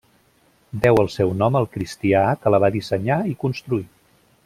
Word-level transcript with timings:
Deu 0.85 1.01
el 1.01 1.11
seu 1.17 1.35
nom 1.43 1.59
al 1.61 1.69
cristià 1.75 2.25
que 2.47 2.55
la 2.57 2.61
va 2.65 2.73
dissenyar 2.79 3.19
i 3.33 3.37
construir. 3.47 3.87